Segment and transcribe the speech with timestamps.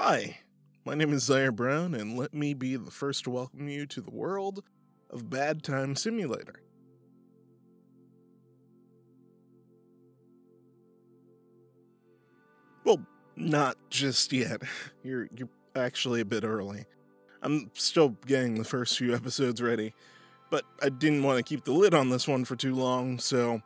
[0.00, 0.38] Hi,
[0.84, 4.00] my name is Zaire Brown, and let me be the first to welcome you to
[4.00, 4.62] the world
[5.10, 6.62] of Bad Time Simulator.
[12.84, 14.62] Well, not just yet.
[15.02, 16.84] You're you're actually a bit early.
[17.42, 19.94] I'm still getting the first few episodes ready,
[20.48, 23.60] but I didn't want to keep the lid on this one for too long, so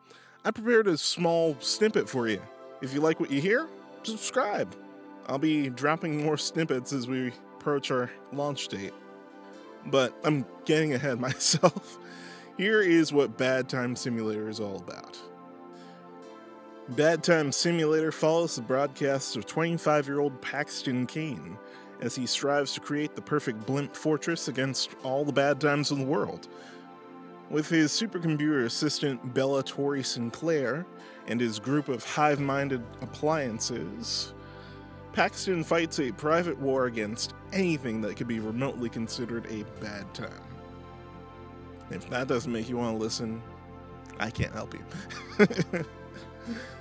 [0.47, 2.41] I prepared a small snippet for you.
[2.81, 3.69] If you like what you hear,
[4.03, 4.75] subscribe.
[5.27, 8.95] I'll be dropping more snippets as we approach our launch date.
[9.87, 11.99] But I'm getting ahead myself.
[12.59, 15.19] Here is what Bad Time Simulator is all about.
[16.91, 21.57] Bad Time Simulator follows the broadcasts of 25 year old Paxton Kane
[22.01, 26.01] as he strives to create the perfect blimp fortress against all the bad times in
[26.01, 26.49] the world.
[27.49, 30.85] With his supercomputer assistant Bella Tori Sinclair
[31.29, 34.35] and his group of hive minded appliances,
[35.13, 40.31] Paxton fights a private war against anything that could be remotely considered a bad time.
[41.91, 43.43] If that doesn't make you want to listen,
[44.19, 45.45] I can't help you.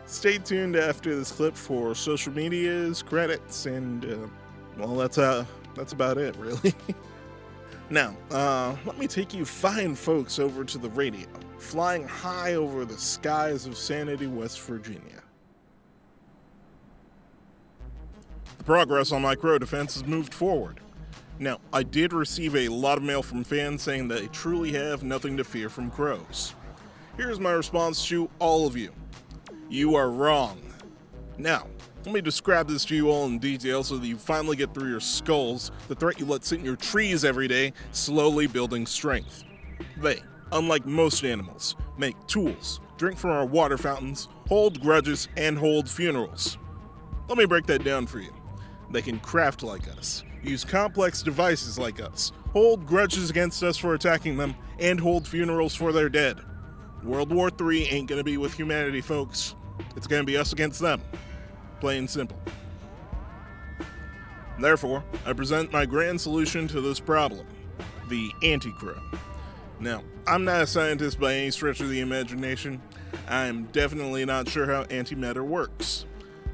[0.05, 4.27] Stay tuned after this clip for social medias, credits, and uh,
[4.77, 5.45] well, that's uh,
[5.75, 6.73] that's about it, really.
[7.89, 12.85] now, uh, let me take you fine folks over to the radio, flying high over
[12.85, 15.20] the skies of Sanity, West Virginia.
[18.61, 20.81] The progress on my crow defense has moved forward.
[21.39, 25.35] Now, I did receive a lot of mail from fans saying they truly have nothing
[25.37, 26.53] to fear from crows.
[27.17, 28.91] Here's my response to all of you
[29.67, 30.61] You are wrong.
[31.39, 31.65] Now,
[32.05, 34.91] let me describe this to you all in detail so that you finally get through
[34.91, 39.43] your skulls the threat you let sit in your trees every day, slowly building strength.
[39.97, 40.19] They,
[40.51, 46.59] unlike most animals, make tools, drink from our water fountains, hold grudges, and hold funerals.
[47.27, 48.31] Let me break that down for you.
[48.91, 53.93] They can craft like us, use complex devices like us, hold grudges against us for
[53.93, 56.37] attacking them, and hold funerals for their dead.
[57.03, 59.55] World War III ain't gonna be with humanity, folks.
[59.95, 61.01] It's gonna be us against them.
[61.79, 62.37] Plain simple.
[64.59, 67.47] Therefore, I present my grand solution to this problem
[68.09, 69.01] the Anti Crow.
[69.79, 72.81] Now, I'm not a scientist by any stretch of the imagination.
[73.27, 76.05] I'm definitely not sure how antimatter works.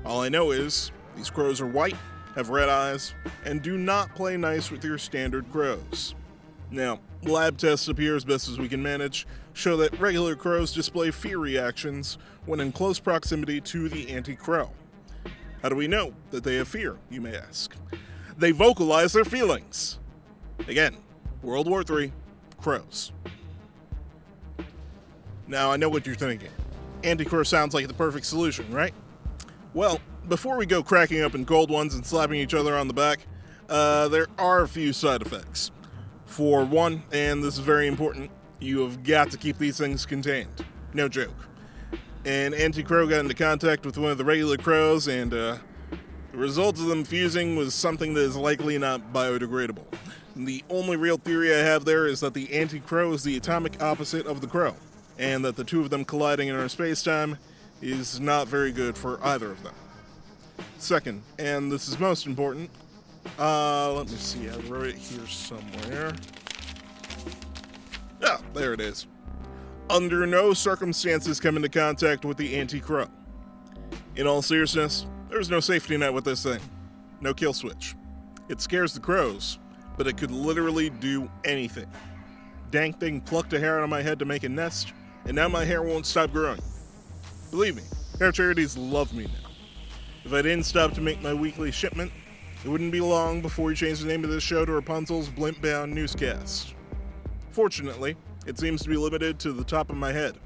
[0.05, 1.97] All I know is these crows are white
[2.37, 3.15] have red eyes,
[3.45, 6.13] and do not play nice with your standard crows.
[6.69, 11.09] Now, lab tests appear as best as we can manage show that regular crows display
[11.09, 14.69] fear reactions when in close proximity to the anti crow.
[15.63, 17.75] How do we know that they have fear, you may ask?
[18.37, 19.97] They vocalize their feelings.
[20.67, 20.95] Again,
[21.41, 22.13] World War III,
[22.61, 23.13] crows.
[25.47, 26.51] Now, I know what you're thinking.
[27.03, 28.93] Anti crow sounds like the perfect solution, right?
[29.73, 32.93] Well, before we go cracking up in cold ones and slapping each other on the
[32.93, 33.19] back,
[33.69, 35.71] uh, there are a few side effects.
[36.25, 40.65] For one, and this is very important, you have got to keep these things contained.
[40.93, 41.35] No joke.
[42.25, 45.57] An anti crow got into contact with one of the regular crows, and uh,
[46.31, 49.85] the result of them fusing was something that is likely not biodegradable.
[50.35, 53.81] The only real theory I have there is that the anti crow is the atomic
[53.81, 54.75] opposite of the crow,
[55.17, 57.37] and that the two of them colliding in our space time
[57.81, 59.73] is not very good for either of them.
[60.79, 62.69] Second, and this is most important,
[63.39, 66.13] uh, let me see, I wrote it here somewhere.
[68.21, 69.07] Yeah, there it is.
[69.89, 73.07] Under no circumstances come into contact with the anti crow.
[74.15, 76.59] In all seriousness, there's no safety net with this thing.
[77.21, 77.95] No kill switch.
[78.47, 79.59] It scares the crows,
[79.97, 81.87] but it could literally do anything.
[82.69, 84.93] Dank thing plucked a hair out of my head to make a nest,
[85.25, 86.59] and now my hair won't stop growing.
[87.49, 87.83] Believe me,
[88.19, 89.46] hair charities love me now.
[90.27, 92.11] If I didn't stop to make my weekly shipment,
[92.65, 95.61] it wouldn't be long before we changed the name of this show to Rapunzel's Blimp
[95.61, 96.73] Bound Newscast.
[97.49, 100.37] Fortunately, it seems to be limited to the top of my head.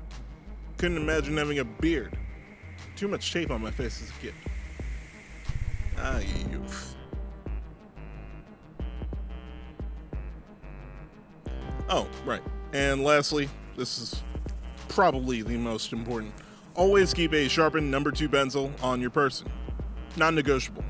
[0.78, 2.16] Couldn't imagine having a beard.
[2.96, 4.36] Too much tape on my face as a kid.
[5.98, 6.20] Ah,
[6.52, 6.96] youth.
[11.90, 12.44] Oh, right.
[12.72, 14.22] And lastly, this is
[14.90, 16.36] probably the most important.
[16.76, 19.52] Always keep a sharpened number two pencil on your person.
[20.18, 20.84] Non negotiable.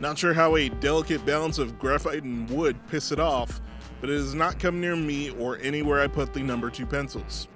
[0.00, 3.60] Not sure how a delicate balance of graphite and wood piss it off,
[4.00, 7.48] but it does not come near me or anywhere I put the number two pencils.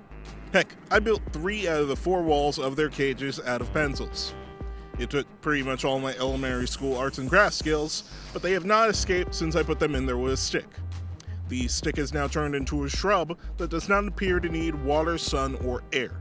[0.52, 4.34] Heck, I built three out of the four walls of their cages out of pencils.
[4.98, 8.66] It took pretty much all my elementary school arts and crafts skills, but they have
[8.66, 10.68] not escaped since I put them in there with a stick.
[11.48, 15.16] The stick is now turned into a shrub that does not appear to need water,
[15.16, 16.12] sun, or air.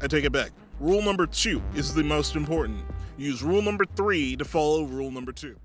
[0.00, 0.52] I take it back.
[0.80, 2.84] Rule number two is the most important.
[3.16, 5.56] Use rule number three to follow rule number two.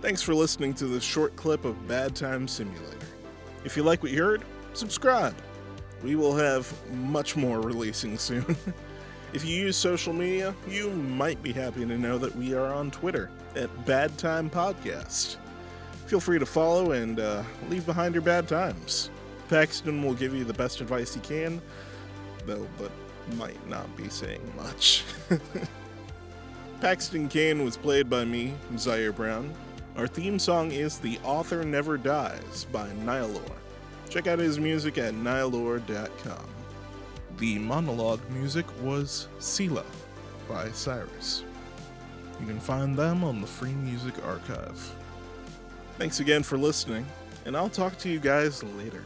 [0.00, 3.06] Thanks for listening to this short clip of Bad Time Simulator.
[3.64, 4.42] If you like what you heard,
[4.72, 5.36] subscribe.
[6.02, 8.56] We will have much more releasing soon.
[9.32, 12.90] if you use social media, you might be happy to know that we are on
[12.90, 15.36] Twitter at Bad Time Podcast.
[16.12, 19.08] Feel free to follow and uh, leave behind your bad times.
[19.48, 21.58] Paxton will give you the best advice he can,
[22.44, 22.90] though, but
[23.38, 25.04] might not be saying much.
[26.82, 29.54] Paxton Kane was played by me, Zaire Brown.
[29.96, 33.56] Our theme song is The Author Never Dies by Nihilore.
[34.10, 36.46] Check out his music at nihilore.com.
[37.38, 39.86] The monologue music was Sila
[40.46, 41.42] by Cyrus.
[42.38, 44.94] You can find them on the Free Music Archive.
[45.98, 47.06] Thanks again for listening,
[47.44, 49.04] and I'll talk to you guys later.